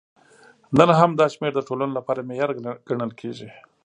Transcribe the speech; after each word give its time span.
نن 0.77 0.89
هم 0.99 1.11
دا 1.19 1.25
شمېر 1.33 1.51
د 1.55 1.61
ټولنو 1.67 1.93
لپاره 1.99 2.25
معیاري 2.29 2.55
ګڼل 2.87 3.11
کېږي. 3.19 3.49